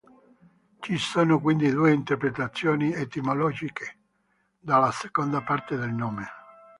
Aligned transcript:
Ci 0.79 0.97
sono 0.97 1.39
quindi 1.39 1.69
due 1.69 1.91
interpretazioni 1.93 2.91
etimologiche 2.91 3.99
della 4.57 4.89
seconda 4.91 5.43
parte 5.43 5.77
del 5.77 5.93
nome. 5.93 6.25